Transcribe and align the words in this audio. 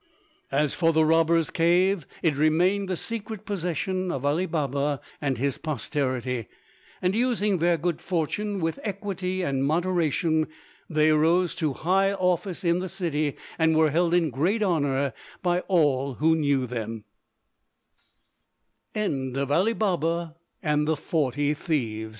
As 0.51 0.73
for 0.73 0.91
the 0.91 1.05
robbers'cave, 1.05 2.07
it 2.23 2.35
remained 2.35 2.89
the 2.89 2.95
secret 2.95 3.45
possession 3.45 4.11
of 4.11 4.25
Ali 4.25 4.47
Baba 4.47 4.99
and 5.21 5.37
his 5.37 5.59
posterity; 5.59 6.47
and 7.03 7.13
using 7.13 7.59
their 7.59 7.77
good 7.77 8.01
fortune 8.01 8.59
with 8.59 8.79
equity 8.81 9.43
and 9.43 9.63
moderation, 9.63 10.47
they 10.89 11.11
rose 11.11 11.53
to 11.57 11.73
high 11.73 12.13
office 12.13 12.63
in 12.63 12.79
the 12.79 12.89
city 12.89 13.35
and 13.59 13.77
were 13.77 13.91
held 13.91 14.15
in 14.15 14.31
great 14.31 14.63
honour 14.63 15.13
by 15.43 15.59
all 15.67 16.15
who 16.15 16.33